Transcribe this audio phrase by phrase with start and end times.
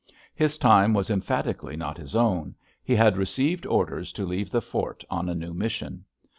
[0.33, 5.03] His time was emphatically not his own, he had received orders to leave the fort
[5.11, 6.05] on a new mission.